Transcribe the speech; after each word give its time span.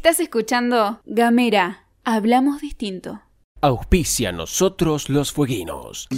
Estás 0.00 0.18
escuchando 0.18 1.02
Gamera. 1.04 1.84
Hablamos 2.04 2.62
distinto. 2.62 3.20
Auspicia 3.60 4.32
nosotros 4.32 5.10
los 5.10 5.30
fueguinos. 5.30 6.08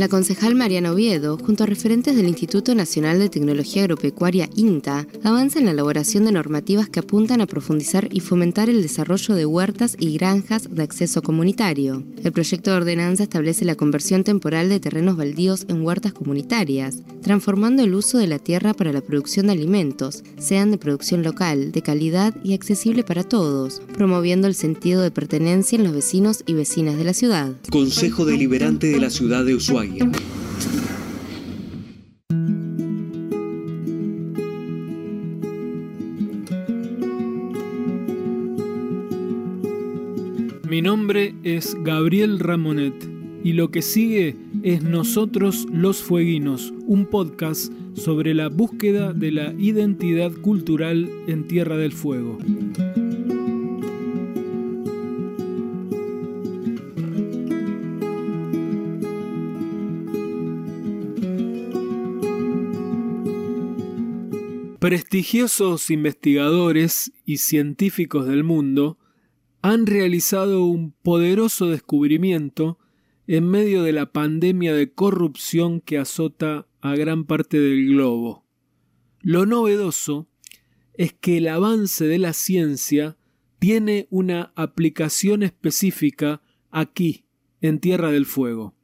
La 0.00 0.08
concejal 0.08 0.54
Mariana 0.54 0.92
Oviedo, 0.92 1.36
junto 1.36 1.64
a 1.64 1.66
referentes 1.66 2.16
del 2.16 2.26
Instituto 2.26 2.74
Nacional 2.74 3.18
de 3.18 3.28
Tecnología 3.28 3.82
Agropecuaria 3.82 4.48
INTA, 4.56 5.06
avanza 5.22 5.58
en 5.58 5.66
la 5.66 5.72
elaboración 5.72 6.24
de 6.24 6.32
normativas 6.32 6.88
que 6.88 7.00
apuntan 7.00 7.42
a 7.42 7.46
profundizar 7.46 8.08
y 8.10 8.20
fomentar 8.20 8.70
el 8.70 8.80
desarrollo 8.80 9.34
de 9.34 9.44
huertas 9.44 9.96
y 9.98 10.16
granjas 10.16 10.74
de 10.74 10.82
acceso 10.82 11.20
comunitario. 11.20 12.02
El 12.24 12.32
proyecto 12.32 12.70
de 12.70 12.78
ordenanza 12.78 13.24
establece 13.24 13.66
la 13.66 13.74
conversión 13.74 14.24
temporal 14.24 14.70
de 14.70 14.80
terrenos 14.80 15.18
baldíos 15.18 15.66
en 15.68 15.84
huertas 15.84 16.14
comunitarias, 16.14 17.02
transformando 17.22 17.82
el 17.82 17.94
uso 17.94 18.16
de 18.16 18.26
la 18.26 18.38
tierra 18.38 18.72
para 18.72 18.94
la 18.94 19.02
producción 19.02 19.48
de 19.48 19.52
alimentos, 19.52 20.24
sean 20.38 20.70
de 20.70 20.78
producción 20.78 21.22
local, 21.22 21.72
de 21.72 21.82
calidad 21.82 22.34
y 22.42 22.54
accesible 22.54 23.04
para 23.04 23.22
todos, 23.22 23.82
promoviendo 23.92 24.46
el 24.46 24.54
sentido 24.54 25.02
de 25.02 25.10
pertenencia 25.10 25.76
en 25.76 25.84
los 25.84 25.92
vecinos 25.92 26.42
y 26.46 26.54
vecinas 26.54 26.96
de 26.96 27.04
la 27.04 27.12
ciudad. 27.12 27.52
Consejo 27.70 28.24
Deliberante 28.24 28.86
de 28.86 28.98
la 28.98 29.10
Ciudad 29.10 29.44
de 29.44 29.56
Ushuaia. 29.56 29.89
Mi 40.68 40.82
nombre 40.82 41.34
es 41.42 41.76
Gabriel 41.82 42.38
Ramonet 42.38 42.94
y 43.42 43.54
lo 43.54 43.70
que 43.70 43.82
sigue 43.82 44.36
es 44.62 44.82
Nosotros 44.82 45.66
los 45.72 46.02
Fueguinos, 46.02 46.72
un 46.86 47.06
podcast 47.06 47.72
sobre 47.94 48.34
la 48.34 48.48
búsqueda 48.48 49.12
de 49.12 49.32
la 49.32 49.52
identidad 49.58 50.32
cultural 50.32 51.10
en 51.26 51.46
Tierra 51.48 51.76
del 51.76 51.92
Fuego. 51.92 52.38
Prestigiosos 64.90 65.88
investigadores 65.90 67.12
y 67.24 67.36
científicos 67.36 68.26
del 68.26 68.42
mundo 68.42 68.98
han 69.62 69.86
realizado 69.86 70.64
un 70.64 70.90
poderoso 70.90 71.68
descubrimiento 71.68 72.76
en 73.28 73.48
medio 73.48 73.84
de 73.84 73.92
la 73.92 74.10
pandemia 74.10 74.74
de 74.74 74.92
corrupción 74.92 75.80
que 75.80 75.96
azota 75.96 76.66
a 76.80 76.96
gran 76.96 77.24
parte 77.24 77.60
del 77.60 77.86
globo. 77.86 78.44
Lo 79.20 79.46
novedoso 79.46 80.28
es 80.94 81.12
que 81.12 81.36
el 81.36 81.46
avance 81.46 82.08
de 82.08 82.18
la 82.18 82.32
ciencia 82.32 83.16
tiene 83.60 84.08
una 84.10 84.52
aplicación 84.56 85.44
específica 85.44 86.42
aquí, 86.72 87.26
en 87.60 87.78
Tierra 87.78 88.10
del 88.10 88.26
Fuego. 88.26 88.74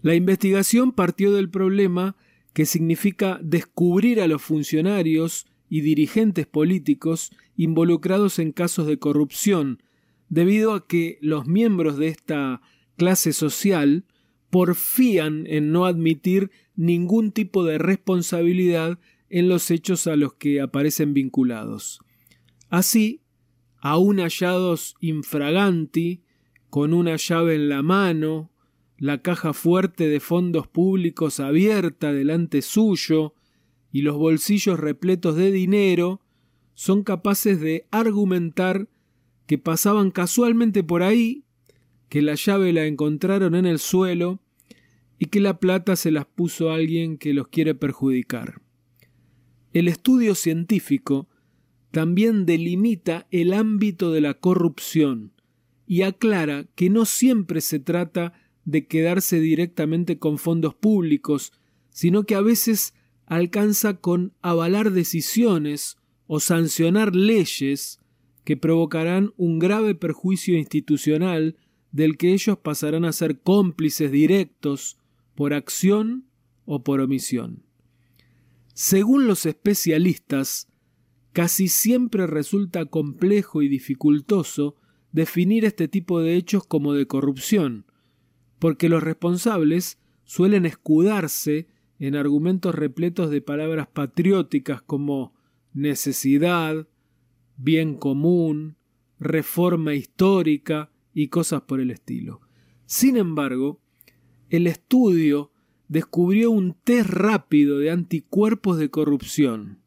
La 0.00 0.14
investigación 0.14 0.92
partió 0.92 1.30
del 1.30 1.50
problema 1.50 2.16
que 2.60 2.66
significa 2.66 3.40
descubrir 3.42 4.20
a 4.20 4.28
los 4.28 4.42
funcionarios 4.42 5.46
y 5.70 5.80
dirigentes 5.80 6.46
políticos 6.46 7.30
involucrados 7.56 8.38
en 8.38 8.52
casos 8.52 8.86
de 8.86 8.98
corrupción, 8.98 9.82
debido 10.28 10.74
a 10.74 10.86
que 10.86 11.16
los 11.22 11.46
miembros 11.46 11.96
de 11.96 12.08
esta 12.08 12.60
clase 12.98 13.32
social 13.32 14.04
porfían 14.50 15.46
en 15.46 15.72
no 15.72 15.86
admitir 15.86 16.50
ningún 16.76 17.32
tipo 17.32 17.64
de 17.64 17.78
responsabilidad 17.78 18.98
en 19.30 19.48
los 19.48 19.70
hechos 19.70 20.06
a 20.06 20.16
los 20.16 20.34
que 20.34 20.60
aparecen 20.60 21.14
vinculados. 21.14 22.00
Así, 22.68 23.22
aún 23.78 24.18
hallados 24.18 24.96
infraganti, 25.00 26.24
con 26.68 26.92
una 26.92 27.16
llave 27.16 27.54
en 27.54 27.70
la 27.70 27.80
mano, 27.80 28.50
la 29.00 29.22
caja 29.22 29.54
fuerte 29.54 30.08
de 30.08 30.20
fondos 30.20 30.68
públicos 30.68 31.40
abierta 31.40 32.12
delante 32.12 32.60
suyo 32.60 33.34
y 33.90 34.02
los 34.02 34.16
bolsillos 34.16 34.78
repletos 34.78 35.36
de 35.36 35.50
dinero, 35.50 36.20
son 36.74 37.02
capaces 37.02 37.60
de 37.60 37.86
argumentar 37.90 38.88
que 39.46 39.56
pasaban 39.56 40.10
casualmente 40.10 40.84
por 40.84 41.02
ahí, 41.02 41.44
que 42.10 42.20
la 42.20 42.34
llave 42.34 42.74
la 42.74 42.84
encontraron 42.84 43.54
en 43.54 43.64
el 43.64 43.78
suelo 43.78 44.42
y 45.18 45.26
que 45.26 45.40
la 45.40 45.58
plata 45.58 45.96
se 45.96 46.10
las 46.10 46.26
puso 46.26 46.70
alguien 46.70 47.16
que 47.16 47.32
los 47.32 47.48
quiere 47.48 47.74
perjudicar. 47.74 48.60
El 49.72 49.88
estudio 49.88 50.34
científico 50.34 51.26
también 51.90 52.44
delimita 52.44 53.26
el 53.30 53.54
ámbito 53.54 54.12
de 54.12 54.20
la 54.20 54.34
corrupción 54.34 55.32
y 55.86 56.02
aclara 56.02 56.66
que 56.74 56.90
no 56.90 57.06
siempre 57.06 57.62
se 57.62 57.80
trata 57.80 58.34
de 58.64 58.86
quedarse 58.86 59.40
directamente 59.40 60.18
con 60.18 60.38
fondos 60.38 60.74
públicos, 60.74 61.52
sino 61.90 62.24
que 62.24 62.34
a 62.34 62.40
veces 62.40 62.94
alcanza 63.26 63.94
con 63.94 64.32
avalar 64.42 64.90
decisiones 64.92 65.96
o 66.26 66.40
sancionar 66.40 67.14
leyes 67.14 68.00
que 68.44 68.56
provocarán 68.56 69.32
un 69.36 69.58
grave 69.58 69.94
perjuicio 69.94 70.56
institucional 70.56 71.56
del 71.92 72.16
que 72.16 72.32
ellos 72.32 72.58
pasarán 72.58 73.04
a 73.04 73.12
ser 73.12 73.40
cómplices 73.40 74.10
directos 74.12 74.98
por 75.34 75.54
acción 75.54 76.26
o 76.64 76.82
por 76.82 77.00
omisión. 77.00 77.64
Según 78.74 79.26
los 79.26 79.46
especialistas, 79.46 80.68
casi 81.32 81.68
siempre 81.68 82.26
resulta 82.26 82.86
complejo 82.86 83.62
y 83.62 83.68
dificultoso 83.68 84.76
definir 85.12 85.64
este 85.64 85.88
tipo 85.88 86.20
de 86.20 86.36
hechos 86.36 86.64
como 86.66 86.94
de 86.94 87.06
corrupción, 87.06 87.86
porque 88.60 88.88
los 88.88 89.02
responsables 89.02 89.98
suelen 90.22 90.66
escudarse 90.66 91.66
en 91.98 92.14
argumentos 92.14 92.74
repletos 92.74 93.30
de 93.30 93.40
palabras 93.40 93.88
patrióticas 93.88 94.82
como 94.82 95.34
necesidad, 95.72 96.86
bien 97.56 97.96
común, 97.96 98.76
reforma 99.18 99.94
histórica 99.94 100.92
y 101.12 101.28
cosas 101.28 101.62
por 101.62 101.80
el 101.80 101.90
estilo. 101.90 102.42
Sin 102.86 103.16
embargo, 103.16 103.80
el 104.50 104.66
estudio 104.66 105.52
descubrió 105.88 106.50
un 106.50 106.74
test 106.84 107.08
rápido 107.10 107.78
de 107.78 107.90
anticuerpos 107.90 108.78
de 108.78 108.90
corrupción, 108.90 109.80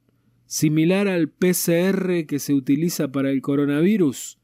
similar 0.45 1.07
al 1.07 1.29
PCR 1.29 2.25
que 2.27 2.39
se 2.39 2.53
utiliza 2.53 3.11
para 3.11 3.29
el 3.29 3.41
coronavirus, 3.41 4.39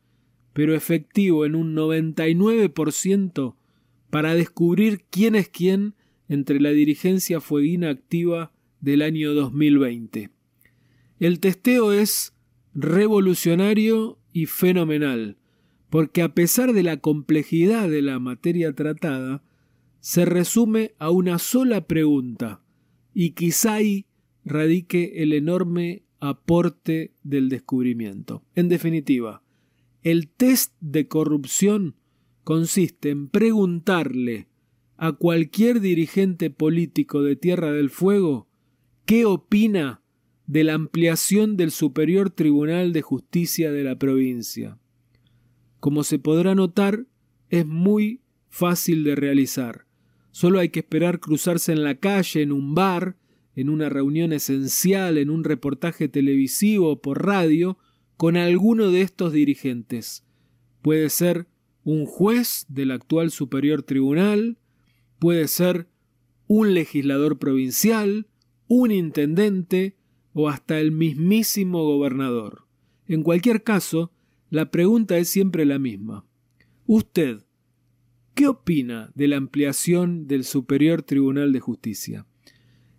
pero 0.53 0.75
efectivo 0.75 1.45
en 1.45 1.55
un 1.55 1.75
99% 1.75 3.55
para 4.09 4.35
descubrir 4.35 5.05
quién 5.09 5.35
es 5.35 5.49
quién 5.49 5.95
entre 6.27 6.59
la 6.59 6.69
dirigencia 6.69 7.41
fueguina 7.41 7.89
activa 7.89 8.51
del 8.81 9.01
año 9.01 9.33
2020. 9.33 10.29
El 11.19 11.39
testeo 11.39 11.91
es 11.91 12.33
revolucionario 12.73 14.19
y 14.31 14.45
fenomenal, 14.45 15.37
porque 15.89 16.21
a 16.21 16.33
pesar 16.33 16.73
de 16.73 16.83
la 16.83 16.97
complejidad 16.97 17.89
de 17.89 18.01
la 18.01 18.19
materia 18.19 18.73
tratada, 18.73 19.43
se 19.99 20.25
resume 20.25 20.93
a 20.97 21.09
una 21.09 21.39
sola 21.39 21.87
pregunta, 21.87 22.61
y 23.13 23.31
quizá 23.31 23.73
ahí 23.73 24.05
radique 24.45 25.23
el 25.23 25.33
enorme 25.33 26.03
aporte 26.19 27.13
del 27.23 27.49
descubrimiento. 27.49 28.43
En 28.55 28.69
definitiva, 28.69 29.43
el 30.03 30.29
test 30.29 30.73
de 30.79 31.07
corrupción 31.07 31.95
consiste 32.49 33.11
en 33.11 33.29
preguntarle 33.29 34.47
a 34.97 35.11
cualquier 35.11 35.81
dirigente 35.81 36.49
político 36.49 37.21
de 37.21 37.35
Tierra 37.35 37.71
del 37.71 37.91
Fuego 37.91 38.47
qué 39.05 39.27
opina 39.27 40.01
de 40.47 40.63
la 40.63 40.73
ampliación 40.73 41.57
del 41.57 41.69
Superior 41.69 42.31
Tribunal 42.31 42.91
de 42.91 43.03
Justicia 43.03 43.71
de 43.71 43.83
la 43.83 43.99
provincia. 43.99 44.79
Como 45.79 46.03
se 46.03 46.17
podrá 46.17 46.55
notar, 46.55 47.05
es 47.49 47.67
muy 47.67 48.23
fácil 48.47 49.03
de 49.03 49.13
realizar. 49.13 49.85
Solo 50.31 50.57
hay 50.57 50.69
que 50.69 50.79
esperar 50.79 51.19
cruzarse 51.19 51.71
en 51.71 51.83
la 51.83 51.99
calle, 51.99 52.41
en 52.41 52.51
un 52.51 52.73
bar, 52.73 53.15
en 53.55 53.69
una 53.69 53.89
reunión 53.89 54.33
esencial, 54.33 55.19
en 55.19 55.29
un 55.29 55.43
reportaje 55.43 56.09
televisivo 56.09 56.93
o 56.93 56.99
por 56.99 57.27
radio, 57.27 57.77
con 58.17 58.37
alguno 58.37 58.89
de 58.89 59.01
estos 59.01 59.33
dirigentes. 59.33 60.25
Puede 60.81 61.11
ser 61.11 61.45
un 61.83 62.05
juez 62.05 62.65
del 62.69 62.91
actual 62.91 63.31
superior 63.31 63.83
tribunal, 63.83 64.57
puede 65.17 65.47
ser 65.47 65.87
un 66.47 66.73
legislador 66.73 67.39
provincial, 67.39 68.27
un 68.67 68.91
intendente 68.91 69.95
o 70.33 70.49
hasta 70.49 70.79
el 70.79 70.91
mismísimo 70.91 71.83
gobernador. 71.83 72.65
En 73.07 73.23
cualquier 73.23 73.63
caso, 73.63 74.11
la 74.49 74.71
pregunta 74.71 75.17
es 75.17 75.29
siempre 75.29 75.65
la 75.65 75.79
misma. 75.79 76.25
Usted, 76.85 77.43
¿qué 78.33 78.47
opina 78.47 79.11
de 79.15 79.27
la 79.27 79.37
ampliación 79.37 80.27
del 80.27 80.43
Superior 80.43 81.03
Tribunal 81.03 81.53
de 81.53 81.59
Justicia? 81.59 82.25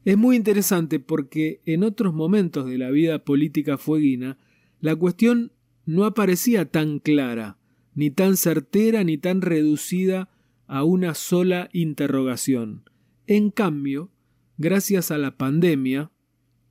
Es 0.04 0.16
muy 0.16 0.36
interesante 0.36 0.98
porque 0.98 1.60
en 1.66 1.84
otros 1.84 2.14
momentos 2.14 2.66
de 2.66 2.78
la 2.78 2.90
vida 2.90 3.24
política 3.24 3.76
fueguina, 3.78 4.38
la 4.80 4.96
cuestión 4.96 5.52
no 5.86 6.04
aparecía 6.04 6.70
tan 6.70 7.00
clara, 7.00 7.58
ni 7.94 8.10
tan 8.10 8.36
certera, 8.36 9.04
ni 9.04 9.18
tan 9.18 9.42
reducida 9.42 10.30
a 10.66 10.84
una 10.84 11.14
sola 11.14 11.68
interrogación. 11.72 12.84
En 13.26 13.50
cambio, 13.50 14.10
gracias 14.58 15.10
a 15.10 15.18
la 15.18 15.36
pandemia, 15.36 16.10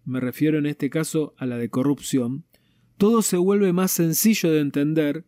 me 0.05 0.19
refiero 0.19 0.57
en 0.57 0.65
este 0.65 0.89
caso 0.89 1.33
a 1.37 1.45
la 1.45 1.57
de 1.57 1.69
corrupción, 1.69 2.45
todo 2.97 3.21
se 3.21 3.37
vuelve 3.37 3.73
más 3.73 3.91
sencillo 3.91 4.51
de 4.51 4.59
entender, 4.59 5.25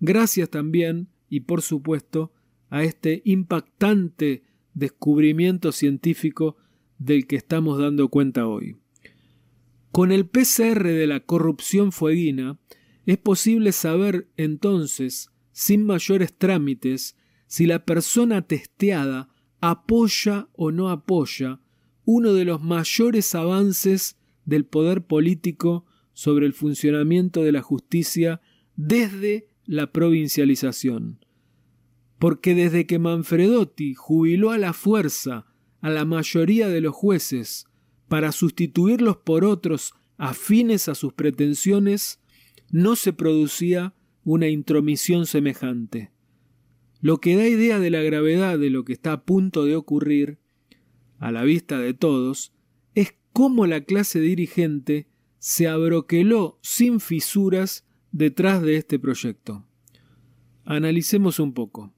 gracias 0.00 0.50
también, 0.50 1.08
y 1.28 1.40
por 1.40 1.62
supuesto, 1.62 2.32
a 2.68 2.82
este 2.82 3.22
impactante 3.24 4.44
descubrimiento 4.74 5.72
científico 5.72 6.56
del 6.98 7.26
que 7.26 7.36
estamos 7.36 7.78
dando 7.78 8.08
cuenta 8.08 8.46
hoy. 8.46 8.76
Con 9.92 10.12
el 10.12 10.26
PCR 10.26 10.84
de 10.84 11.06
la 11.06 11.20
corrupción 11.20 11.92
fueguina, 11.92 12.58
es 13.06 13.18
posible 13.18 13.72
saber 13.72 14.28
entonces, 14.36 15.30
sin 15.52 15.86
mayores 15.86 16.36
trámites, 16.36 17.16
si 17.46 17.66
la 17.66 17.84
persona 17.84 18.42
testeada 18.42 19.28
apoya 19.60 20.48
o 20.54 20.72
no 20.72 20.90
apoya 20.90 21.60
uno 22.04 22.34
de 22.34 22.44
los 22.44 22.62
mayores 22.62 23.34
avances 23.34 24.16
del 24.44 24.64
poder 24.64 25.06
político 25.06 25.86
sobre 26.12 26.46
el 26.46 26.52
funcionamiento 26.52 27.42
de 27.42 27.52
la 27.52 27.62
justicia 27.62 28.40
desde 28.76 29.48
la 29.64 29.92
provincialización. 29.92 31.24
Porque 32.18 32.54
desde 32.54 32.86
que 32.86 32.98
Manfredotti 32.98 33.94
jubiló 33.94 34.50
a 34.50 34.58
la 34.58 34.72
fuerza 34.72 35.46
a 35.80 35.90
la 35.90 36.04
mayoría 36.04 36.68
de 36.68 36.80
los 36.80 36.94
jueces 36.94 37.66
para 38.08 38.32
sustituirlos 38.32 39.18
por 39.18 39.44
otros 39.44 39.92
afines 40.16 40.88
a 40.88 40.94
sus 40.94 41.12
pretensiones, 41.12 42.20
no 42.70 42.96
se 42.96 43.12
producía 43.12 43.94
una 44.24 44.48
intromisión 44.48 45.26
semejante. 45.26 46.10
Lo 47.00 47.18
que 47.18 47.36
da 47.36 47.46
idea 47.46 47.78
de 47.78 47.90
la 47.90 48.02
gravedad 48.02 48.58
de 48.58 48.70
lo 48.70 48.84
que 48.84 48.92
está 48.92 49.12
a 49.12 49.24
punto 49.24 49.64
de 49.64 49.76
ocurrir, 49.76 50.38
a 51.18 51.30
la 51.30 51.44
vista 51.44 51.78
de 51.78 51.94
todos, 51.94 52.52
es 52.94 53.14
cómo 53.32 53.66
la 53.66 53.82
clase 53.82 54.20
dirigente 54.20 55.06
se 55.38 55.68
abroqueló 55.68 56.58
sin 56.62 57.00
fisuras 57.00 57.86
detrás 58.10 58.62
de 58.62 58.76
este 58.76 58.98
proyecto. 58.98 59.64
Analicemos 60.64 61.38
un 61.38 61.52
poco. 61.52 61.94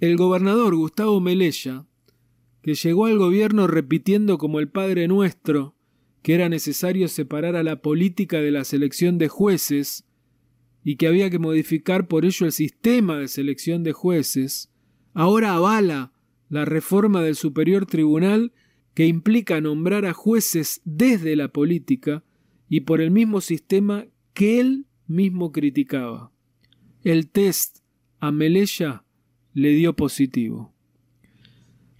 El 0.00 0.16
gobernador 0.16 0.74
Gustavo 0.76 1.20
Melella, 1.20 1.86
que 2.62 2.74
llegó 2.74 3.06
al 3.06 3.16
gobierno 3.16 3.66
repitiendo 3.66 4.36
como 4.36 4.60
el 4.60 4.68
Padre 4.68 5.08
Nuestro 5.08 5.77
que 6.28 6.34
era 6.34 6.50
necesario 6.50 7.08
separar 7.08 7.56
a 7.56 7.62
la 7.62 7.80
política 7.80 8.42
de 8.42 8.50
la 8.50 8.64
selección 8.64 9.16
de 9.16 9.28
jueces 9.28 10.04
y 10.84 10.96
que 10.96 11.06
había 11.06 11.30
que 11.30 11.38
modificar 11.38 12.06
por 12.06 12.26
ello 12.26 12.44
el 12.44 12.52
sistema 12.52 13.16
de 13.16 13.28
selección 13.28 13.82
de 13.82 13.94
jueces, 13.94 14.70
ahora 15.14 15.54
avala 15.54 16.12
la 16.50 16.66
reforma 16.66 17.22
del 17.22 17.34
Superior 17.34 17.86
Tribunal 17.86 18.52
que 18.92 19.06
implica 19.06 19.62
nombrar 19.62 20.04
a 20.04 20.12
jueces 20.12 20.82
desde 20.84 21.34
la 21.34 21.48
política 21.48 22.24
y 22.68 22.80
por 22.80 23.00
el 23.00 23.10
mismo 23.10 23.40
sistema 23.40 24.04
que 24.34 24.60
él 24.60 24.84
mismo 25.06 25.50
criticaba. 25.50 26.30
El 27.04 27.30
test 27.30 27.78
a 28.20 28.32
Melella 28.32 29.02
le 29.54 29.70
dio 29.70 29.96
positivo. 29.96 30.74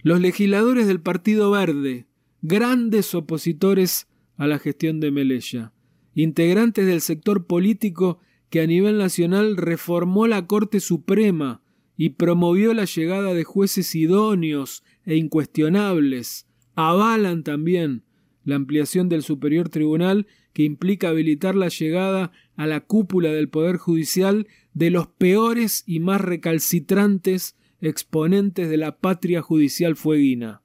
Los 0.03 0.21
legisladores 0.21 0.85
del 0.85 1.01
Partido 1.01 1.49
Verde, 1.49 2.05
grandes 2.43 3.15
opositores 3.15 4.05
a 4.39 4.47
la 4.47 4.57
gestión 4.57 5.01
de 5.01 5.11
Melella, 5.11 5.73
integrantes 6.15 6.87
del 6.87 7.01
sector 7.01 7.45
político 7.45 8.19
que 8.49 8.61
a 8.61 8.67
nivel 8.67 8.97
nacional 8.97 9.57
reformó 9.57 10.27
la 10.27 10.47
Corte 10.47 10.79
Suprema 10.79 11.61
y 11.97 12.11
promovió 12.11 12.73
la 12.73 12.85
llegada 12.85 13.33
de 13.33 13.43
jueces 13.43 13.93
idóneos 13.95 14.83
e 15.05 15.17
incuestionables, 15.17 16.47
avalan 16.73 17.43
también 17.43 18.05
la 18.45 18.55
ampliación 18.55 19.09
del 19.09 19.23
Superior 19.23 19.67
Tribunal 19.67 20.25
que 20.53 20.63
implica 20.63 21.09
habilitar 21.09 21.55
la 21.55 21.67
llegada 21.67 22.31
a 22.55 22.65
la 22.65 22.79
cúpula 22.79 23.33
del 23.33 23.49
Poder 23.49 23.75
Judicial 23.75 24.47
de 24.73 24.89
los 24.89 25.07
peores 25.07 25.83
y 25.85 25.99
más 25.99 26.21
recalcitrantes 26.21 27.57
exponentes 27.81 28.69
de 28.69 28.77
la 28.77 28.99
patria 28.99 29.41
judicial 29.41 29.97
fueguina. 29.97 30.61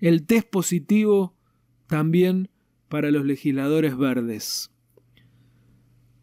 El 0.00 0.26
test 0.26 0.50
positivo 0.50 1.36
también 1.86 2.48
para 2.92 3.10
los 3.10 3.24
legisladores 3.24 3.96
verdes. 3.96 4.70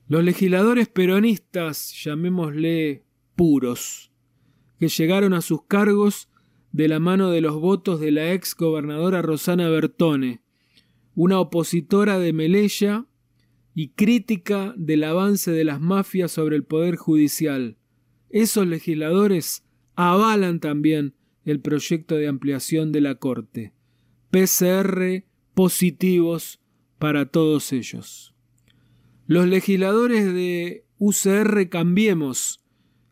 Los 0.07 0.23
legisladores 0.23 0.87
peronistas, 0.87 1.99
llamémosle 2.03 3.05
puros, 3.35 4.11
que 4.77 4.87
llegaron 4.87 5.33
a 5.33 5.41
sus 5.41 5.63
cargos 5.63 6.29
de 6.71 6.87
la 6.87 6.99
mano 6.99 7.31
de 7.31 7.41
los 7.41 7.59
votos 7.59 7.99
de 7.99 8.11
la 8.11 8.33
ex 8.33 8.55
gobernadora 8.55 9.23
Rosana 9.23 9.67
Bertone, 9.67 10.43
una 11.15 11.39
opositora 11.39 12.19
de 12.19 12.33
Melella 12.33 13.07
y 13.73 13.89
crítica 13.93 14.75
del 14.77 15.05
avance 15.05 15.49
de 15.49 15.63
las 15.63 15.81
mafias 15.81 16.31
sobre 16.31 16.55
el 16.55 16.65
poder 16.65 16.97
judicial. 16.97 17.77
Esos 18.29 18.67
legisladores 18.67 19.65
avalan 19.95 20.59
también 20.59 21.15
el 21.45 21.61
proyecto 21.61 22.13
de 22.13 22.27
ampliación 22.27 22.91
de 22.91 23.01
la 23.01 23.15
Corte. 23.15 23.73
PCR 24.29 25.23
positivos 25.59 26.58
para 26.99 27.25
todos 27.25 27.73
ellos. 27.73 28.35
Los 29.25 29.47
legisladores 29.47 30.25
de 30.25 30.85
UCR 30.97 31.69
Cambiemos, 31.69 32.63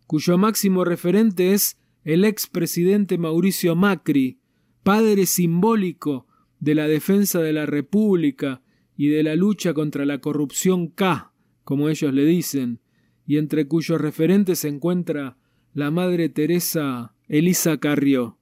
cuyo 0.06 0.38
máximo 0.38 0.86
referente 0.86 1.54
es 1.54 1.78
el 2.04 2.24
expresidente 2.26 3.18
Mauricio 3.18 3.76
Macri, 3.76 4.40
padre 4.84 5.26
simbólico 5.26 6.28
de 6.60 6.76
la 6.76 6.88
defensa 6.88 7.42
de 7.42 7.54
la 7.54 7.66
República 7.66 8.62
y 8.96 9.08
de 9.10 9.24
la 9.24 9.36
lucha 9.36 9.74
contra 9.74 10.06
la 10.06 10.20
corrupción 10.20 10.88
K, 10.88 11.34
como 11.64 11.90
ellos 11.90 12.14
le 12.14 12.26
dicen, 12.26 12.80
y 13.26 13.38
entre 13.38 13.68
cuyos 13.68 14.00
referentes 14.00 14.60
se 14.60 14.70
encuentra 14.70 15.38
la 15.74 15.92
Madre 15.92 16.30
Teresa 16.30 17.14
Elisa 17.28 17.78
Carrió. 17.78 18.40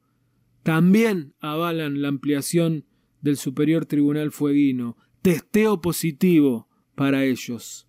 También 0.64 1.34
avalan 1.40 2.02
la 2.02 2.08
ampliación 2.08 2.86
del 3.22 3.38
Superior 3.38 3.86
Tribunal 3.86 4.32
Fueguino. 4.32 4.98
Testeo 5.26 5.82
positivo 5.82 6.70
para 6.94 7.26
ellos. 7.26 7.88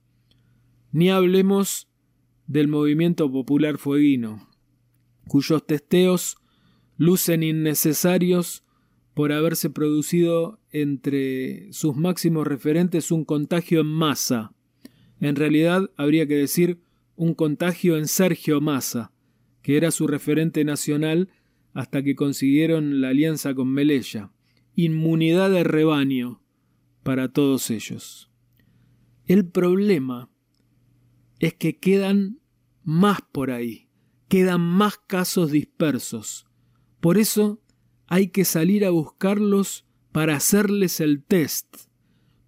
Ni 0.91 1.11
hablemos 1.11 1.87
del 2.47 2.67
movimiento 2.67 3.31
popular 3.31 3.77
fueguino, 3.77 4.49
cuyos 5.29 5.67
testeos 5.67 6.39
lucen 6.97 7.43
innecesarios 7.43 8.65
por 9.13 9.33
haberse 9.33 9.69
producido 9.69 10.61
entre 10.73 11.71
sus 11.75 11.95
máximos 11.95 12.47
referentes 12.47 13.11
un 13.11 13.27
contagio 13.27 13.83
en 13.83 13.89
masa. 13.89 14.55
En 15.21 15.37
realidad 15.37 15.91
habría 15.99 16.27
que 16.27 16.37
decir 16.37 16.81
un 17.17 17.35
contagio 17.35 17.99
en 17.99 18.09
Sergio 18.09 18.63
Massa, 18.63 19.13
que 19.61 19.77
era 19.77 19.91
su 19.91 20.07
referente 20.07 20.65
nacional 20.65 21.29
hasta 21.75 22.03
que 22.03 22.17
consiguieron 22.17 23.03
la 23.03 23.11
alianza 23.11 23.55
con 23.55 23.69
Melella. 23.69 24.33
Inmunidad 24.75 25.51
de 25.51 25.65
rebaño 25.65 26.41
para 27.07 27.29
todos 27.29 27.71
ellos. 27.71 28.33
El 29.27 29.49
problema 29.49 30.29
es 31.39 31.55
que 31.55 31.79
quedan 31.79 32.41
más 32.83 33.21
por 33.31 33.53
ahí, 33.53 33.89
quedan 34.27 34.61
más 34.61 34.99
casos 34.99 35.53
dispersos. 35.53 36.49
Por 36.99 37.17
eso 37.17 37.63
hay 38.09 38.31
que 38.31 38.45
salir 38.45 38.85
a 38.85 38.91
buscarlos 38.91 39.87
para 40.11 40.35
hacerles 40.35 40.99
el 40.99 41.23
test. 41.23 41.77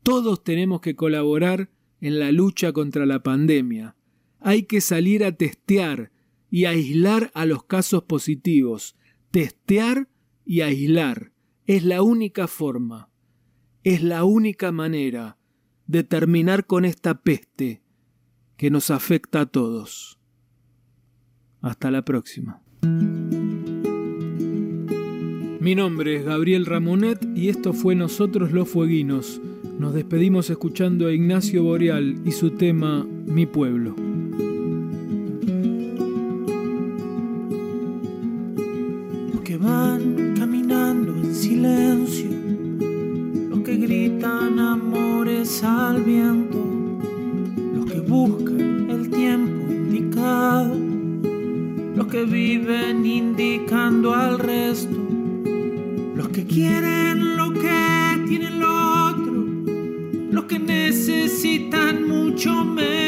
Todos 0.03 0.43
tenemos 0.43 0.81
que 0.81 0.97
colaborar 0.97 1.71
en 2.01 2.19
la 2.19 2.33
lucha 2.33 2.73
contra 2.73 3.07
la 3.07 3.23
pandemia. 3.23 3.95
Hay 4.41 4.65
que 4.65 4.81
salir 4.81 5.23
a 5.23 5.37
testear, 5.37 6.11
y 6.51 6.65
aislar 6.65 7.31
a 7.35 7.47
los 7.47 7.63
casos 7.63 8.03
positivos. 8.05 8.97
Testear 9.31 10.09
y 10.45 10.63
aislar. 10.63 11.33
Es 11.67 11.85
la 11.85 12.03
única 12.03 12.49
forma, 12.49 13.09
es 13.89 14.03
la 14.03 14.25
única 14.25 14.71
manera 14.71 15.39
de 15.87 16.05
terminar 16.05 16.67
con 16.67 16.85
esta 16.85 17.23
peste 17.23 17.81
que 18.59 18.71
nos 18.71 18.91
afecta 18.91 19.41
a 19.41 19.47
todos. 19.47 20.19
Hasta 21.63 21.91
la 21.91 22.05
próxima. 22.05 22.61
Mi 25.61 25.75
nombre 25.75 26.17
es 26.17 26.25
Gabriel 26.27 26.67
Ramonet 26.67 27.27
y 27.35 27.49
esto 27.49 27.73
fue 27.73 27.95
Nosotros 27.95 28.53
los 28.53 28.69
Fueguinos. 28.69 29.41
Nos 29.79 29.95
despedimos 29.95 30.51
escuchando 30.51 31.07
a 31.07 31.13
Ignacio 31.13 31.63
Boreal 31.63 32.21
y 32.27 32.33
su 32.33 32.51
tema 32.51 33.07
Mi 33.27 33.47
pueblo. 33.47 34.08
los 51.99 52.07
que 52.07 52.23
viven 52.23 53.05
indicando 53.05 54.15
al 54.15 54.39
resto, 54.39 54.97
los 56.15 56.29
que 56.29 56.47
quieren 56.47 57.37
lo 57.37 57.53
que 57.53 58.23
tienen 58.29 58.61
lo 58.61 59.09
otro, 59.09 59.33
los 60.31 60.45
que 60.45 60.61
necesitan 60.61 62.07
mucho 62.07 62.65
menos. 62.65 63.08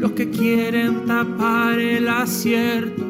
Los 0.00 0.12
que 0.12 0.30
quieren 0.30 1.06
tapar 1.06 1.78
el 1.78 2.08
acierto, 2.08 3.02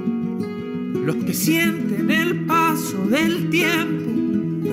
los 1.05 1.17
que 1.17 1.35
sienten 1.35 2.11
el 2.11 2.47
paso 2.47 3.07
del 3.07 3.51
tiempo, 3.51 4.71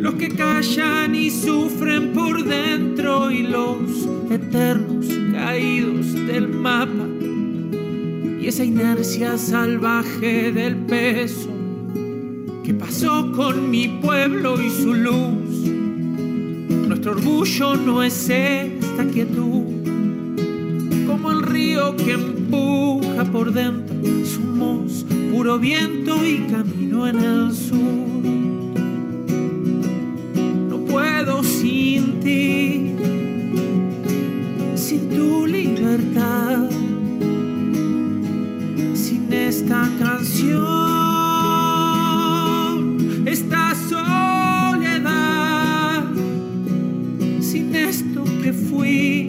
los 0.00 0.14
que 0.14 0.28
callan 0.30 1.14
y 1.14 1.30
sufren 1.30 2.12
por 2.12 2.44
dentro 2.44 3.30
y 3.30 3.44
los 3.44 4.08
eternos 4.30 5.06
caídos 5.32 6.12
del 6.26 6.48
mapa 6.48 7.06
y 8.40 8.46
esa 8.46 8.64
inercia 8.64 9.38
salvaje 9.38 10.52
del 10.52 10.76
peso. 10.76 11.50
¿Qué 12.62 12.74
pasó 12.74 13.32
con 13.32 13.70
mi 13.70 13.88
pueblo 13.88 14.60
y 14.60 14.70
su 14.70 14.92
luz? 14.92 15.64
Nuestro 16.88 17.12
orgullo 17.12 17.74
no 17.76 18.02
es 18.02 18.28
esta 18.28 19.04
quietud, 19.06 19.73
como 21.14 21.30
el 21.30 21.42
río 21.42 21.94
que 21.96 22.12
empuja 22.14 23.24
por 23.24 23.52
dentro. 23.52 23.94
Somos 24.26 25.06
puro 25.30 25.60
viento 25.60 26.24
y 26.26 26.38
camino 26.50 27.06
en 27.06 27.20
el 27.20 27.54
sur. 27.54 28.24
No 30.70 30.78
puedo 30.90 31.44
sin 31.44 32.18
ti, 32.18 32.96
sin 34.74 35.08
tu 35.08 35.46
libertad 35.46 36.68
sin 38.94 39.32
esta 39.32 39.88
canción, 39.98 40.52
esta 43.26 43.74
soledad, 43.88 45.24
sin 47.40 47.74
esto 47.74 48.24
que 48.42 48.52
fui, 48.52 49.28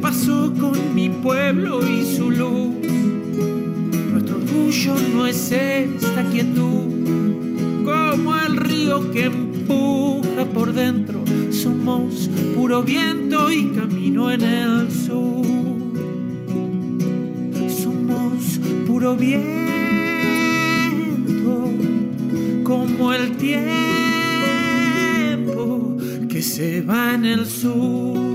¿Qué 0.00 0.06
pasó 0.06 0.50
con 0.58 0.94
mi 0.94 1.10
pueblo 1.10 1.86
y 1.86 2.16
su 2.16 2.30
luz? 2.30 2.74
Nuestro 4.10 4.36
orgullo 4.36 4.94
no 5.14 5.26
es 5.26 5.52
esta 5.52 6.24
quietud, 6.30 7.84
como 7.84 8.34
el 8.34 8.56
río 8.56 9.10
que 9.10 9.26
empuja 9.26 10.46
por 10.54 10.72
dentro. 10.72 11.22
Somos 11.50 12.30
puro 12.56 12.82
viento 12.82 13.52
y 13.52 13.72
camino 13.72 14.30
en 14.30 14.40
el 14.40 14.90
sur 14.90 15.44
somos 17.68 18.58
puro 18.86 19.14
viento, 19.16 19.50
como 22.64 23.12
el 23.12 23.36
tiempo 23.36 23.58
que 26.26 26.40
se 26.40 26.80
va 26.80 27.12
en 27.16 27.26
el 27.26 27.44
sur. 27.44 28.29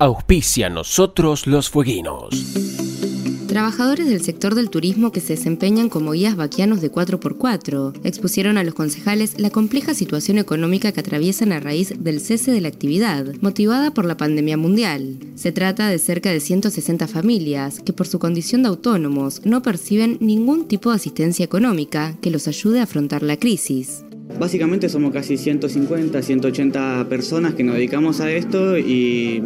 Auspicia 0.00 0.70
nosotros 0.70 1.46
los 1.46 1.68
fueguinos. 1.68 2.30
Trabajadores 3.48 4.08
del 4.08 4.22
sector 4.22 4.54
del 4.54 4.70
turismo 4.70 5.12
que 5.12 5.20
se 5.20 5.34
desempeñan 5.34 5.90
como 5.90 6.12
guías 6.12 6.36
vaquianos 6.36 6.80
de 6.80 6.90
4x4 6.90 8.00
expusieron 8.02 8.56
a 8.56 8.64
los 8.64 8.72
concejales 8.72 9.38
la 9.38 9.50
compleja 9.50 9.92
situación 9.92 10.38
económica 10.38 10.92
que 10.92 11.00
atraviesan 11.00 11.52
a 11.52 11.60
raíz 11.60 11.92
del 12.02 12.20
cese 12.20 12.50
de 12.50 12.62
la 12.62 12.68
actividad, 12.68 13.26
motivada 13.42 13.92
por 13.92 14.06
la 14.06 14.16
pandemia 14.16 14.56
mundial. 14.56 15.18
Se 15.34 15.52
trata 15.52 15.88
de 15.88 15.98
cerca 15.98 16.30
de 16.30 16.40
160 16.40 17.06
familias 17.06 17.80
que 17.80 17.92
por 17.92 18.06
su 18.06 18.18
condición 18.18 18.62
de 18.62 18.70
autónomos 18.70 19.42
no 19.44 19.60
perciben 19.60 20.16
ningún 20.22 20.66
tipo 20.66 20.88
de 20.88 20.96
asistencia 20.96 21.44
económica 21.44 22.16
que 22.22 22.30
los 22.30 22.48
ayude 22.48 22.80
a 22.80 22.84
afrontar 22.84 23.22
la 23.22 23.36
crisis. 23.36 24.02
Básicamente 24.38 24.88
somos 24.88 25.12
casi 25.12 25.36
150, 25.36 26.22
180 26.22 27.06
personas 27.08 27.54
que 27.54 27.64
nos 27.64 27.74
dedicamos 27.74 28.20
a 28.20 28.32
esto 28.32 28.78
y, 28.78 29.42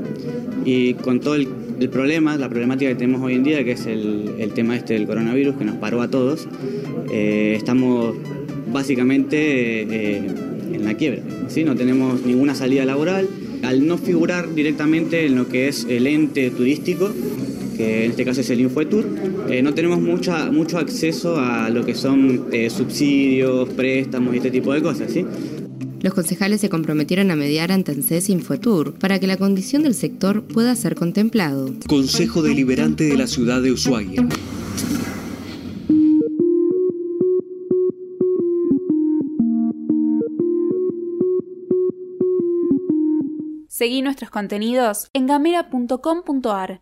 con 1.03 1.21
todo 1.21 1.35
el, 1.35 1.49
problema, 1.91 2.37
la 2.37 2.49
problemática 2.49 2.91
que 2.91 2.97
tenemos 2.97 3.21
hoy 3.23 3.35
en 3.35 3.45
día, 3.45 3.65
que 3.65 3.73
es 3.73 3.87
el, 3.87 4.53
tema 4.55 4.77
este 4.77 4.95
del 4.95 5.07
coronavirus 5.07 5.57
que 5.57 5.65
nos 5.65 5.77
paró 5.77 6.01
a 6.01 6.09
todos, 6.09 6.49
eh, 7.11 7.55
estamos 7.57 8.15
básicamente 8.73 9.83
eh, 9.83 10.23
en 10.73 10.85
la 10.85 10.95
quiebra. 10.95 11.23
¿sí? 11.49 11.65
No 11.65 11.75
tenemos 11.75 12.25
ninguna 12.25 12.55
salida 12.55 12.85
laboral. 12.85 13.29
Al 13.63 13.87
no 13.87 13.97
figurar 13.97 14.55
directamente 14.55 15.25
en 15.25 15.37
lo 15.37 15.49
que 15.49 15.69
es 15.69 15.87
el 15.89 16.07
ente 16.07 16.51
turístico, 16.51 17.11
que 17.75 18.05
en 18.05 18.11
este 18.13 18.25
caso 18.25 18.41
es 18.41 18.51
el 18.51 18.61
Infoetour, 18.61 19.05
eh, 19.49 19.63
no 19.63 19.75
tenemos 19.75 20.01
mucha, 20.01 20.51
mucho 20.51 20.79
acceso 20.79 21.39
a 21.39 21.69
lo 21.71 21.85
que 21.85 21.95
son 21.95 22.47
eh, 22.53 22.71
subsidios, 22.71 23.69
préstamos 23.71 24.35
y 24.35 24.39
este 24.39 24.51
tipo 24.51 24.73
de 24.73 24.83
cosas. 24.83 25.13
¿sí? 25.13 25.25
Los 26.01 26.13
concejales 26.13 26.61
se 26.61 26.69
comprometieron 26.69 27.31
a 27.31 27.37
mediar 27.37 27.73
ante 27.73 27.93
ANSES 27.93 28.29
Infotur 28.29 28.95
para 28.99 29.19
que 29.19 29.27
la 29.27 29.37
condición 29.37 29.83
del 29.83 29.95
sector 29.95 30.45
pueda 30.45 30.77
ser 30.77 30.95
contemplado. 30.95 31.73
Consejo 31.89 32.43
Deliberante 32.43 33.05
de 33.05 33.17
la 33.17 33.27
Ciudad 33.27 33.63
de 33.63 33.73
Ushuaia. 33.73 34.27
Seguí 43.75 44.03
nuestros 44.03 44.31
contenidos 44.31 45.11
en 45.15 45.27
gamera.com.ar. 45.27 46.81